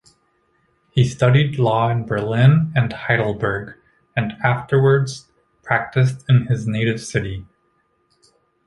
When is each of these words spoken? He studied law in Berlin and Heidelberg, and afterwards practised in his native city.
He 0.89 1.03
studied 1.07 1.59
law 1.59 1.87
in 1.91 2.07
Berlin 2.07 2.73
and 2.75 2.91
Heidelberg, 2.91 3.77
and 4.17 4.31
afterwards 4.43 5.31
practised 5.61 6.25
in 6.27 6.47
his 6.47 6.65
native 6.65 6.99
city. 6.99 7.45